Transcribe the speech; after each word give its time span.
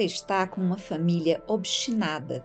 você 0.00 0.04
está 0.04 0.46
com 0.46 0.62
uma 0.62 0.78
família 0.78 1.42
obstinada, 1.46 2.42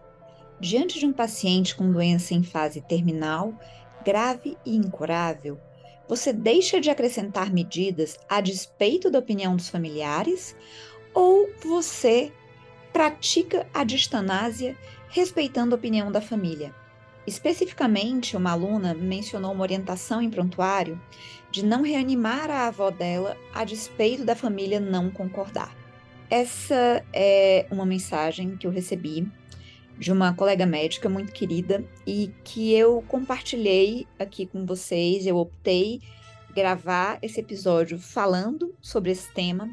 diante 0.59 0.99
de 0.99 1.05
um 1.05 1.13
paciente 1.13 1.73
com 1.73 1.89
doença 1.89 2.33
em 2.33 2.43
fase 2.43 2.81
terminal, 2.81 3.53
grave 4.03 4.57
e 4.65 4.75
incurável, 4.75 5.57
você 6.05 6.33
deixa 6.33 6.81
de 6.81 6.89
acrescentar 6.89 7.53
medidas 7.53 8.19
a 8.27 8.41
despeito 8.41 9.09
da 9.09 9.19
opinião 9.19 9.55
dos 9.55 9.69
familiares 9.69 10.53
ou 11.13 11.49
você 11.63 12.33
pratica 12.91 13.65
a 13.73 13.85
distanásia 13.85 14.75
respeitando 15.07 15.73
a 15.73 15.77
opinião 15.77 16.11
da 16.11 16.19
família? 16.19 16.75
Especificamente, 17.25 18.35
uma 18.35 18.51
aluna 18.51 18.93
mencionou 18.93 19.53
uma 19.53 19.63
orientação 19.63 20.21
em 20.21 20.29
prontuário 20.29 21.01
de 21.49 21.63
não 21.63 21.83
reanimar 21.83 22.51
a 22.51 22.67
avó 22.67 22.91
dela 22.91 23.37
a 23.53 23.63
despeito 23.63 24.25
da 24.25 24.35
família 24.35 24.81
não 24.81 25.09
concordar. 25.09 25.84
Essa 26.29 27.05
é 27.13 27.67
uma 27.69 27.85
mensagem 27.85 28.57
que 28.57 28.65
eu 28.65 28.71
recebi 28.71 29.27
de 29.97 30.11
uma 30.11 30.33
colega 30.33 30.65
médica 30.65 31.07
muito 31.07 31.31
querida 31.31 31.83
e 32.05 32.31
que 32.43 32.73
eu 32.73 33.03
compartilhei 33.07 34.07
aqui 34.19 34.45
com 34.45 34.65
vocês. 34.65 35.25
Eu 35.25 35.37
optei 35.37 36.01
gravar 36.53 37.19
esse 37.21 37.39
episódio 37.39 37.99
falando 37.99 38.73
sobre 38.81 39.11
esse 39.11 39.31
tema, 39.33 39.69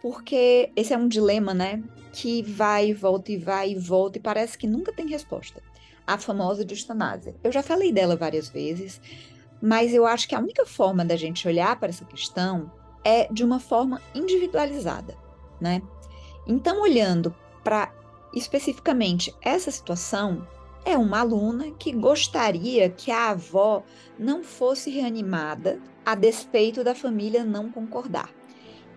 porque 0.00 0.70
esse 0.74 0.92
é 0.92 0.96
um 0.96 1.08
dilema, 1.08 1.52
né? 1.52 1.82
Que 2.12 2.42
vai 2.42 2.88
e 2.88 2.94
volta 2.94 3.32
e 3.32 3.36
vai 3.36 3.72
e 3.72 3.78
volta 3.78 4.18
e 4.18 4.22
parece 4.22 4.56
que 4.56 4.66
nunca 4.66 4.92
tem 4.92 5.06
resposta. 5.06 5.62
A 6.06 6.18
famosa 6.18 6.64
distanásia. 6.64 7.34
Eu 7.44 7.52
já 7.52 7.62
falei 7.62 7.92
dela 7.92 8.16
várias 8.16 8.48
vezes, 8.48 9.00
mas 9.60 9.92
eu 9.92 10.06
acho 10.06 10.26
que 10.26 10.34
a 10.34 10.40
única 10.40 10.64
forma 10.64 11.04
da 11.04 11.14
gente 11.14 11.46
olhar 11.46 11.78
para 11.78 11.90
essa 11.90 12.04
questão 12.04 12.72
é 13.04 13.32
de 13.32 13.44
uma 13.44 13.60
forma 13.60 14.00
individualizada, 14.14 15.16
né? 15.60 15.82
Então, 16.46 16.82
olhando 16.82 17.34
para 17.62 17.92
especificamente 18.34 19.34
essa 19.42 19.70
situação, 19.70 20.46
é 20.84 20.96
uma 20.96 21.20
aluna 21.20 21.70
que 21.72 21.92
gostaria 21.92 22.88
que 22.88 23.10
a 23.10 23.30
avó 23.30 23.82
não 24.18 24.42
fosse 24.42 24.90
reanimada 24.90 25.80
a 26.04 26.14
despeito 26.14 26.82
da 26.82 26.94
família 26.94 27.44
não 27.44 27.70
concordar. 27.70 28.30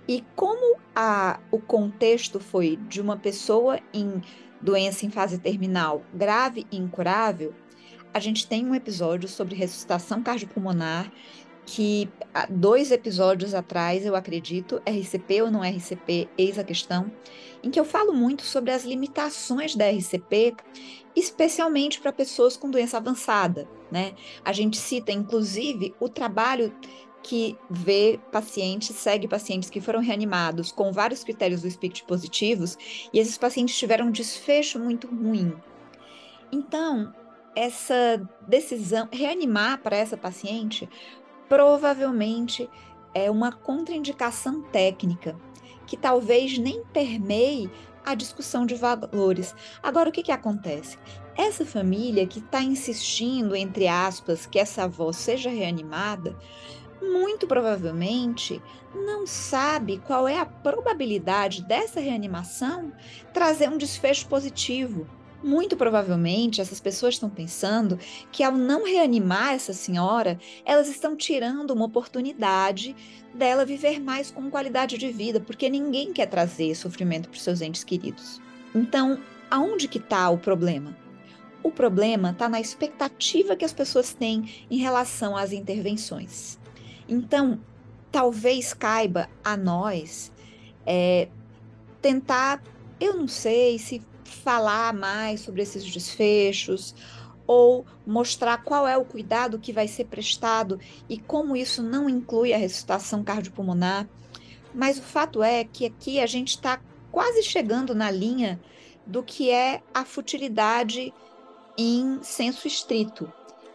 E 0.08 0.24
como 0.36 0.78
a, 0.96 1.40
o 1.52 1.60
contexto 1.60 2.40
foi 2.40 2.78
de 2.88 3.02
uma 3.02 3.18
pessoa 3.18 3.80
em 3.94 4.22
doença 4.62 5.06
em 5.06 5.10
fase 5.10 5.38
terminal 5.38 6.04
grave 6.14 6.66
e 6.72 6.78
incurável, 6.78 7.54
a 8.14 8.20
gente 8.20 8.48
tem 8.48 8.66
um 8.66 8.76
episódio 8.76 9.28
sobre 9.28 9.56
ressuscitação 9.56 10.22
cardiopulmonar 10.22 11.12
que 11.66 12.10
dois 12.50 12.92
episódios 12.92 13.54
atrás, 13.54 14.06
eu 14.06 14.16
acredito, 14.16 14.82
RCP 14.86 15.44
ou 15.44 15.52
não 15.52 15.64
RCP, 15.64 16.28
eis 16.38 16.60
a 16.60 16.64
questão, 16.64 17.12
em 17.64 17.70
que 17.70 17.80
eu 17.80 17.86
falo 17.86 18.14
muito 18.14 18.44
sobre 18.44 18.72
as 18.72 18.84
limitações 18.84 19.76
da 19.76 19.90
RCP, 19.90 20.56
especialmente 21.16 22.02
para 22.02 22.12
pessoas 22.12 22.58
com 22.58 22.70
doença 22.70 22.98
avançada, 22.98 23.68
né? 23.92 24.14
A 24.44 24.52
gente 24.52 24.78
cita, 24.78 25.12
inclusive, 25.12 25.94
o 26.00 26.10
trabalho 26.10 26.76
que 27.22 27.58
vê 27.70 28.20
pacientes, 28.32 28.94
segue 28.98 29.30
pacientes 29.30 29.70
que 29.70 29.80
foram 29.80 30.02
reanimados 30.02 30.74
com 30.74 30.92
vários 30.92 31.24
critérios 31.24 31.62
do 31.62 31.70
SPICT 31.70 32.04
positivos, 32.04 32.78
e 33.14 33.20
esses 33.20 33.38
pacientes 33.38 33.78
tiveram 33.78 34.08
um 34.08 34.12
desfecho 34.12 34.78
muito 34.78 35.08
ruim. 35.08 35.54
Então, 36.52 37.14
essa 37.56 38.22
decisão, 38.48 39.08
reanimar 39.12 39.82
para 39.82 39.96
essa 39.96 40.18
paciente 40.18 40.90
provavelmente 41.48 42.70
é 43.14 43.30
uma 43.30 43.52
contraindicação 43.52 44.62
técnica 44.62 45.36
que 45.86 45.98
talvez 45.98 46.58
nem 46.58 46.84
permeie 46.86 47.70
a 48.06 48.16
discussão 48.16 48.66
de 48.66 48.76
valores. 48.76 49.56
Agora, 49.82 50.10
o 50.10 50.12
que, 50.12 50.24
que 50.24 50.32
acontece? 50.32 50.98
Essa 51.36 51.66
família 51.66 52.28
que 52.28 52.40
está 52.40 52.62
insistindo, 52.62 53.56
entre 53.56 53.88
aspas, 53.88 54.46
que 54.46 54.60
essa 54.60 54.84
avó 54.84 55.12
seja 55.12 55.50
reanimada, 55.50 56.38
muito 57.02 57.48
provavelmente 57.48 58.62
não 58.94 59.26
sabe 59.26 60.02
qual 60.06 60.28
é 60.28 60.40
a 60.40 60.46
probabilidade 60.46 61.64
dessa 61.64 62.00
reanimação 62.00 62.94
trazer 63.34 63.70
um 63.70 63.78
desfecho 63.78 64.28
positivo. 64.28 65.08
Muito 65.44 65.76
provavelmente 65.76 66.62
essas 66.62 66.80
pessoas 66.80 67.16
estão 67.16 67.30
pensando 67.30 68.00
que 68.32 68.44
ao 68.44 68.54
não 68.54 68.86
reanimar 68.86 69.54
essa 69.54 69.74
senhora, 69.74 70.40
elas 70.64 70.88
estão 70.88 71.18
tirando 71.18 71.72
uma 71.72 71.86
oportunidade 71.86 72.96
dela 73.34 73.66
viver 73.66 74.00
mais 74.00 74.32
com 74.32 74.50
qualidade 74.50 74.98
de 74.98 75.12
vida, 75.12 75.42
porque 75.42 75.70
ninguém 75.70 76.14
quer 76.14 76.28
trazer 76.28 76.74
sofrimento 76.76 77.28
para 77.28 77.36
os 77.36 77.44
seus 77.44 77.60
entes 77.60 77.84
queridos. 77.84 78.42
Então, 78.74 79.20
aonde 79.52 79.90
que 79.90 79.98
está 79.98 80.30
o 80.30 80.38
problema? 80.38 80.96
O 81.62 81.70
problema 81.70 82.32
está 82.32 82.48
na 82.48 82.62
expectativa 82.62 83.56
que 83.56 83.66
as 83.66 83.74
pessoas 83.74 84.14
têm 84.14 84.66
em 84.72 84.78
relação 84.78 85.36
às 85.36 85.52
intervenções. 85.52 86.58
Então, 87.08 87.60
talvez 88.12 88.74
caiba 88.74 89.30
a 89.44 89.58
nós 89.58 90.32
é, 90.86 91.28
tentar, 92.02 92.64
eu 93.00 93.18
não 93.18 93.28
sei 93.28 93.78
se 93.78 94.02
falar 94.24 94.94
mais 94.94 95.42
sobre 95.42 95.62
esses 95.62 95.84
desfechos 95.84 96.96
ou 97.46 97.86
mostrar 98.06 98.64
qual 98.64 98.88
é 98.88 98.98
o 98.98 99.06
cuidado 99.06 99.60
que 99.60 99.74
vai 99.74 99.88
ser 99.88 100.06
prestado 100.06 100.80
e 101.10 101.18
como 101.18 101.56
isso 101.56 101.84
não 101.84 102.10
inclui 102.10 102.54
a 102.54 102.58
ressuscitação 102.58 103.24
cardiopulmonar. 103.24 104.08
Mas 104.74 104.98
o 104.98 105.04
fato 105.04 105.44
é 105.44 105.64
que 105.64 105.86
aqui 105.86 106.20
a 106.20 106.26
gente 106.26 106.50
está 106.50 106.80
quase 107.12 107.44
chegando 107.44 107.94
na 107.94 108.10
linha 108.10 108.60
do 109.06 109.22
que 109.22 109.52
é 109.52 109.82
a 109.94 110.06
futilidade 110.06 111.14
em 111.78 112.20
senso 112.24 112.68
estrito, 112.68 113.32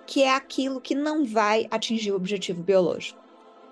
que 0.06 0.22
é 0.22 0.34
aquilo 0.34 0.80
que 0.80 0.94
não 0.94 1.24
vai 1.24 1.66
atingir 1.70 2.12
o 2.12 2.16
objetivo 2.16 2.62
biológico, 2.62 3.20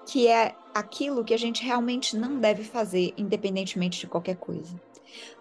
que 0.06 0.28
é 0.28 0.54
aquilo 0.78 1.24
que 1.24 1.32
a 1.32 1.38
gente 1.38 1.64
realmente 1.64 2.16
não 2.16 2.38
deve 2.38 2.62
fazer, 2.62 3.14
independentemente 3.16 4.00
de 4.00 4.06
qualquer 4.06 4.36
coisa. 4.36 4.78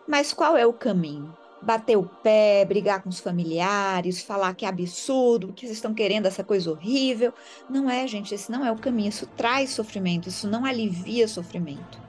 Mas 0.07 0.31
qual 0.31 0.55
é 0.55 0.65
o 0.65 0.71
caminho? 0.71 1.35
Bater 1.61 1.97
o 1.97 2.03
pé, 2.03 2.63
brigar 2.63 3.01
com 3.01 3.09
os 3.09 3.19
familiares, 3.19 4.21
falar 4.21 4.53
que 4.53 4.65
é 4.65 4.69
absurdo, 4.69 5.51
que 5.51 5.65
vocês 5.65 5.77
estão 5.77 5.93
querendo 5.93 6.27
essa 6.27 6.43
coisa 6.43 6.71
horrível. 6.71 7.33
Não 7.69 7.89
é, 7.89 8.07
gente, 8.07 8.33
esse 8.33 8.49
não 8.49 8.65
é 8.65 8.71
o 8.71 8.77
caminho. 8.77 9.09
Isso 9.09 9.27
traz 9.35 9.71
sofrimento, 9.71 10.29
isso 10.29 10.47
não 10.47 10.63
alivia 10.63 11.27
sofrimento. 11.27 11.99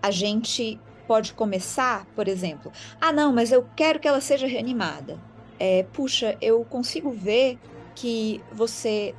A 0.00 0.10
gente 0.10 0.78
pode 1.08 1.34
começar, 1.34 2.06
por 2.14 2.28
exemplo, 2.28 2.70
ah, 3.00 3.12
não, 3.12 3.32
mas 3.32 3.50
eu 3.50 3.66
quero 3.74 3.98
que 3.98 4.06
ela 4.06 4.20
seja 4.20 4.46
reanimada. 4.46 5.18
É, 5.58 5.84
puxa, 5.92 6.36
eu 6.40 6.64
consigo 6.64 7.10
ver 7.10 7.58
que 7.94 8.40
você 8.52 9.14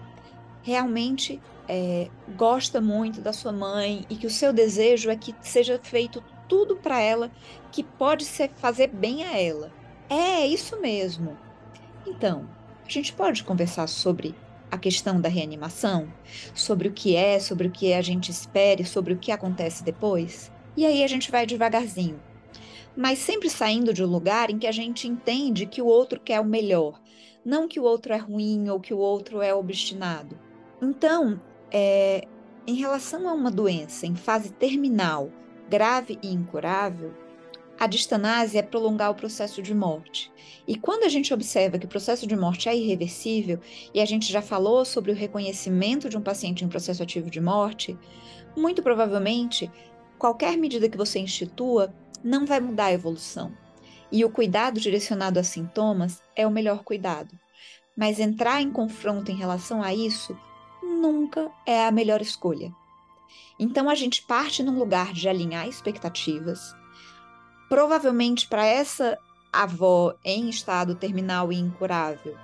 realmente 0.62 1.42
é, 1.68 2.10
gosta 2.36 2.82
muito 2.82 3.22
da 3.22 3.34
sua 3.34 3.52
mãe 3.52 4.06
e 4.10 4.16
que 4.16 4.28
o 4.28 4.32
seu 4.32 4.52
desejo 4.52 5.10
é 5.10 5.16
que 5.16 5.36
seja 5.42 5.80
feito 5.82 6.24
tudo 6.48 6.76
para 6.76 7.00
ela 7.00 7.32
que 7.72 7.84
pode 7.84 8.26
ser 8.26 8.50
fazer 8.56 8.88
bem 8.88 9.24
a 9.24 9.40
ela. 9.40 9.72
É 10.10 10.46
isso 10.46 10.80
mesmo. 10.80 11.38
Então, 12.06 12.48
a 12.86 12.90
gente 12.90 13.14
pode 13.14 13.44
conversar 13.44 13.88
sobre 13.88 14.36
a 14.70 14.78
questão 14.78 15.22
da 15.22 15.30
reanimação, 15.30 16.12
sobre 16.54 16.88
o 16.88 16.92
que 16.92 17.16
é, 17.16 17.40
sobre 17.40 17.68
o 17.68 17.72
que 17.72 17.94
a 17.94 18.02
gente 18.02 18.32
espere, 18.32 18.84
sobre 18.84 19.14
o 19.14 19.18
que 19.18 19.32
acontece 19.32 19.84
depois. 19.84 20.52
E 20.76 20.86
aí 20.86 21.04
a 21.04 21.08
gente 21.08 21.32
vai 21.32 21.46
devagarzinho, 21.46 22.20
mas 22.96 23.20
sempre 23.20 23.50
saindo 23.50 23.94
de 23.94 24.04
um 24.04 24.08
lugar 24.08 24.50
em 24.50 24.58
que 24.58 24.68
a 24.68 24.72
gente 24.72 25.08
entende 25.08 25.68
que 25.68 25.82
o 25.82 25.86
outro 25.86 26.20
quer 26.20 26.40
o 26.40 26.46
melhor, 26.46 27.00
não 27.46 27.68
que 27.68 27.80
o 27.80 27.84
outro 27.84 28.14
é 28.14 28.18
ruim 28.18 28.70
ou 28.70 28.80
que 28.80 28.94
o 28.94 28.98
outro 28.98 29.42
é 29.42 29.54
obstinado. 29.54 30.38
Então, 30.82 31.40
é, 31.74 32.28
em 32.68 32.76
relação 32.76 33.28
a 33.28 33.34
uma 33.34 33.50
doença 33.50 34.06
em 34.06 34.16
fase 34.16 34.52
terminal, 34.52 35.32
grave 35.68 36.20
e 36.22 36.32
incurável, 36.32 37.12
a 37.80 37.88
distanásia 37.88 38.60
é 38.60 38.62
prolongar 38.62 39.10
o 39.10 39.16
processo 39.16 39.62
de 39.62 39.74
morte. 39.74 40.32
E 40.68 40.78
quando 40.78 41.04
a 41.04 41.10
gente 41.10 41.34
observa 41.34 41.80
que 41.80 41.86
o 41.86 41.90
processo 41.90 42.28
de 42.28 42.36
morte 42.36 42.70
é 42.70 42.78
irreversível, 42.78 43.60
e 43.94 44.00
a 44.00 44.06
gente 44.06 44.32
já 44.32 44.42
falou 44.42 44.86
sobre 44.86 45.12
o 45.12 45.16
reconhecimento 45.16 46.08
de 46.08 46.16
um 46.16 46.22
paciente 46.22 46.64
em 46.64 46.70
processo 46.70 47.02
ativo 47.02 47.32
de 47.32 47.42
morte, 47.42 47.98
muito 48.56 48.84
provavelmente 48.84 49.70
qualquer 50.20 50.56
medida 50.56 50.88
que 50.88 50.98
você 50.98 51.20
institua 51.20 51.94
não 52.24 52.46
vai 52.46 52.60
mudar 52.60 52.86
a 52.86 52.94
evolução. 52.94 53.52
E 54.12 54.24
o 54.24 54.30
cuidado 54.30 54.80
direcionado 54.80 55.40
a 55.40 55.44
sintomas 55.44 56.22
é 56.36 56.46
o 56.46 56.52
melhor 56.52 56.84
cuidado. 56.84 57.38
Mas 57.98 58.20
entrar 58.20 58.62
em 58.62 58.72
confronto 58.72 59.32
em 59.32 59.36
relação 59.36 59.82
a 59.82 59.94
isso 59.94 60.38
nunca 61.04 61.52
é 61.66 61.86
a 61.86 61.92
melhor 61.92 62.22
escolha. 62.22 62.74
Então 63.60 63.90
a 63.90 63.96
gente 63.96 64.24
parte 64.24 64.64
num 64.64 64.80
lugar 64.80 65.12
de 65.12 65.28
alinhar 65.28 65.68
expectativas. 65.68 66.74
Provavelmente 67.68 68.48
para 68.48 68.66
essa 68.66 69.20
avó 69.52 70.16
em 70.24 70.50
estado 70.50 70.96
terminal 70.96 71.52
e 71.52 71.58
incurável, 71.58 72.38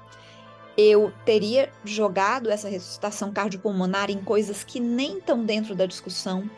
eu 0.77 1.13
teria 1.23 1.71
jogado 1.85 2.49
essa 2.49 2.67
ressuscitação 2.67 3.31
cardiopulmonar 3.31 4.11
em 4.11 4.21
coisas 4.21 4.61
que 4.61 4.79
nem 4.79 5.19
estão 5.19 5.43
dentro 5.45 5.73
da 5.73 5.85
discussão, 5.85 6.49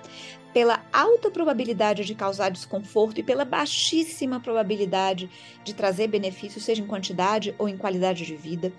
pela 0.51 0.83
alta 0.91 1.29
probabilidade 1.29 2.03
de 2.03 2.15
causar 2.15 2.49
desconforto 2.49 3.19
e 3.19 3.23
pela 3.23 3.45
baixíssima 3.45 4.39
probabilidade 4.39 5.29
de 5.63 5.73
trazer 5.73 6.07
benefícios, 6.07 6.65
seja 6.65 6.81
em 6.81 6.87
quantidade 6.87 7.55
ou 7.57 7.69
em 7.69 7.77
qualidade 7.77 8.25
de 8.25 8.35
vida. 8.35 8.73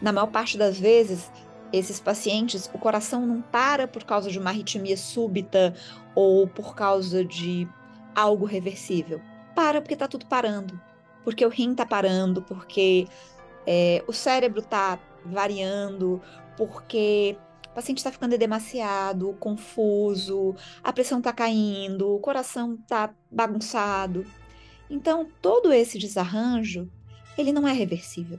Na 0.00 0.12
maior 0.12 0.28
parte 0.28 0.56
das 0.56 0.78
vezes, 0.78 1.30
esses 1.72 2.00
pacientes, 2.00 2.70
o 2.72 2.78
coração 2.78 3.26
não 3.26 3.42
para 3.42 3.86
por 3.86 4.04
causa 4.04 4.30
de 4.30 4.38
uma 4.38 4.50
arritmia 4.50 4.96
súbita 4.96 5.74
ou 6.14 6.46
por 6.46 6.74
causa 6.74 7.24
de 7.24 7.68
algo 8.14 8.44
reversível. 8.44 9.20
Para 9.54 9.80
porque 9.80 9.94
está 9.94 10.08
tudo 10.08 10.26
parando. 10.26 10.80
Porque 11.24 11.44
o 11.44 11.48
rim 11.48 11.72
está 11.72 11.84
parando, 11.84 12.42
porque 12.42 13.06
é, 13.66 14.02
o 14.06 14.12
cérebro 14.12 14.60
está 14.60 14.98
variando, 15.24 16.22
porque 16.56 17.36
o 17.66 17.74
paciente 17.74 17.98
está 17.98 18.10
ficando 18.10 18.38
demasiado 18.38 19.36
confuso, 19.38 20.54
a 20.82 20.92
pressão 20.92 21.18
está 21.18 21.32
caindo, 21.32 22.14
o 22.14 22.18
coração 22.18 22.78
está 22.80 23.14
bagunçado. 23.30 24.24
Então, 24.88 25.28
todo 25.42 25.72
esse 25.72 25.98
desarranjo, 25.98 26.90
ele 27.36 27.52
não 27.52 27.68
é 27.68 27.72
reversível. 27.72 28.38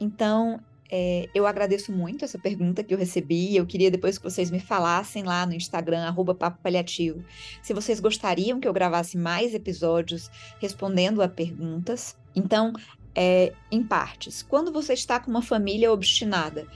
Então, 0.00 0.58
é, 0.90 1.28
eu 1.32 1.46
agradeço 1.46 1.92
muito 1.92 2.24
essa 2.24 2.38
pergunta 2.38 2.82
que 2.82 2.92
eu 2.92 2.98
recebi. 2.98 3.54
Eu 3.54 3.64
queria 3.64 3.90
depois 3.90 4.18
que 4.18 4.24
vocês 4.24 4.50
me 4.50 4.58
falassem 4.58 5.22
lá 5.22 5.46
no 5.46 5.54
Instagram, 5.54 6.04
arroba 6.04 6.34
Papo 6.34 6.58
Paliativo, 6.62 7.24
se 7.62 7.72
vocês 7.72 8.00
gostariam 8.00 8.58
que 8.58 8.66
eu 8.66 8.72
gravasse 8.72 9.16
mais 9.16 9.54
episódios 9.54 10.30
respondendo 10.60 11.22
a 11.22 11.28
perguntas. 11.28 12.16
Então, 12.34 12.72
é, 13.14 13.52
em 13.70 13.82
partes. 13.82 14.42
Quando 14.42 14.72
você 14.72 14.92
está 14.94 15.20
com 15.20 15.30
uma 15.30 15.42
família 15.42 15.92
obstinada, 15.92 16.66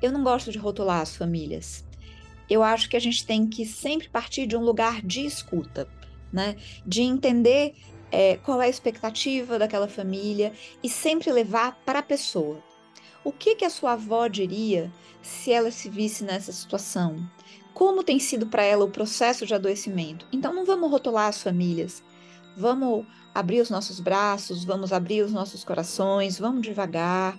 eu 0.00 0.12
não 0.12 0.22
gosto 0.22 0.52
de 0.52 0.58
rotular 0.58 1.00
as 1.00 1.16
famílias. 1.16 1.84
Eu 2.48 2.62
acho 2.62 2.88
que 2.88 2.96
a 2.96 3.00
gente 3.00 3.26
tem 3.26 3.46
que 3.46 3.64
sempre 3.64 4.08
partir 4.08 4.46
de 4.46 4.56
um 4.56 4.60
lugar 4.60 5.02
de 5.02 5.24
escuta, 5.24 5.88
né? 6.32 6.56
De 6.86 7.00
entender 7.02 7.74
é, 8.12 8.36
qual 8.36 8.60
é 8.60 8.66
a 8.66 8.68
expectativa 8.68 9.58
daquela 9.58 9.88
família 9.88 10.52
e 10.82 10.88
sempre 10.88 11.32
levar 11.32 11.80
para 11.84 12.00
a 12.00 12.02
pessoa. 12.02 12.62
O 13.24 13.32
que, 13.32 13.56
que 13.56 13.64
a 13.64 13.70
sua 13.70 13.92
avó 13.92 14.28
diria 14.28 14.92
se 15.22 15.50
ela 15.50 15.70
se 15.70 15.88
visse 15.88 16.22
nessa 16.22 16.52
situação? 16.52 17.16
Como 17.72 18.04
tem 18.04 18.18
sido 18.18 18.46
para 18.46 18.62
ela 18.62 18.84
o 18.84 18.90
processo 18.90 19.46
de 19.46 19.54
adoecimento? 19.54 20.26
Então, 20.30 20.52
não 20.52 20.64
vamos 20.64 20.90
rotular 20.90 21.28
as 21.28 21.42
famílias. 21.42 22.02
Vamos 22.56 23.06
abrir 23.34 23.60
os 23.60 23.70
nossos 23.70 23.98
braços, 23.98 24.64
vamos 24.64 24.92
abrir 24.92 25.22
os 25.22 25.32
nossos 25.32 25.64
corações, 25.64 26.38
vamos 26.38 26.62
devagar, 26.62 27.36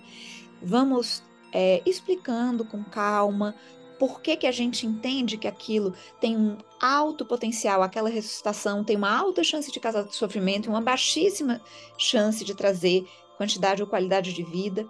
vamos 0.60 1.22
é, 1.52 1.80
explicando 1.86 2.64
com 2.64 2.84
calma 2.84 3.54
por 3.98 4.20
que, 4.20 4.36
que 4.36 4.46
a 4.46 4.52
gente 4.52 4.86
entende 4.86 5.38
que 5.38 5.48
aquilo 5.48 5.94
tem 6.20 6.36
um 6.36 6.58
alto 6.80 7.24
potencial, 7.24 7.82
aquela 7.82 8.10
ressuscitação 8.10 8.84
tem 8.84 8.96
uma 8.96 9.16
alta 9.16 9.42
chance 9.42 9.72
de 9.72 9.80
causar 9.80 10.06
sofrimento 10.10 10.66
e 10.66 10.68
uma 10.68 10.82
baixíssima 10.82 11.62
chance 11.96 12.44
de 12.44 12.54
trazer 12.54 13.06
quantidade 13.38 13.82
ou 13.82 13.88
qualidade 13.88 14.34
de 14.34 14.42
vida. 14.42 14.86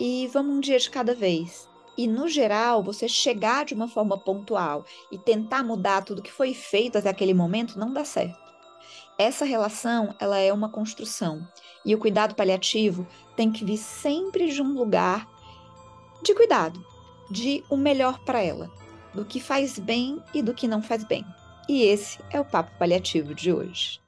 E 0.00 0.28
vamos 0.28 0.54
um 0.54 0.60
dia 0.60 0.78
de 0.78 0.88
cada 0.88 1.14
vez. 1.14 1.68
E 1.96 2.06
no 2.06 2.28
geral, 2.28 2.82
você 2.82 3.08
chegar 3.08 3.64
de 3.64 3.74
uma 3.74 3.88
forma 3.88 4.16
pontual 4.16 4.84
e 5.10 5.18
tentar 5.18 5.64
mudar 5.64 6.04
tudo 6.04 6.22
que 6.22 6.30
foi 6.30 6.54
feito 6.54 6.96
até 6.96 7.08
aquele 7.08 7.34
momento 7.34 7.78
não 7.78 7.92
dá 7.92 8.04
certo. 8.04 8.38
Essa 9.18 9.44
relação, 9.44 10.14
ela 10.20 10.38
é 10.38 10.52
uma 10.52 10.68
construção. 10.68 11.44
E 11.84 11.92
o 11.92 11.98
cuidado 11.98 12.36
paliativo 12.36 13.04
tem 13.34 13.50
que 13.50 13.64
vir 13.64 13.78
sempre 13.78 14.48
de 14.52 14.62
um 14.62 14.74
lugar 14.74 15.28
de 16.22 16.32
cuidado, 16.34 16.84
de 17.28 17.64
o 17.68 17.76
melhor 17.76 18.20
para 18.20 18.40
ela, 18.40 18.70
do 19.12 19.24
que 19.24 19.40
faz 19.40 19.78
bem 19.78 20.22
e 20.32 20.40
do 20.40 20.54
que 20.54 20.68
não 20.68 20.80
faz 20.80 21.02
bem. 21.02 21.24
E 21.68 21.82
esse 21.82 22.20
é 22.30 22.40
o 22.40 22.44
papo 22.44 22.70
paliativo 22.78 23.34
de 23.34 23.52
hoje. 23.52 24.00